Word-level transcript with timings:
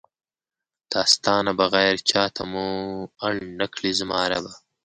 دا 0.91 1.01
ستا 1.13 1.35
نه 1.47 1.51
بغیر 1.59 1.95
چاته 2.09 2.43
مو 2.51 2.67
اړ 3.25 3.33
نکړې 3.59 3.91
زما 3.99 4.19
ربه! 4.31 4.53